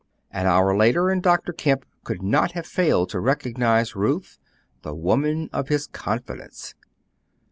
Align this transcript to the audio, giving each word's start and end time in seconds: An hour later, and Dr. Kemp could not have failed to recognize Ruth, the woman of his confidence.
An 0.31 0.47
hour 0.47 0.75
later, 0.75 1.11
and 1.11 1.21
Dr. 1.21 1.53
Kemp 1.53 1.85
could 2.03 2.23
not 2.23 2.53
have 2.53 2.65
failed 2.65 3.09
to 3.09 3.19
recognize 3.19 3.95
Ruth, 3.95 4.39
the 4.81 4.95
woman 4.95 5.47
of 5.53 5.67
his 5.67 5.85
confidence. 5.85 6.73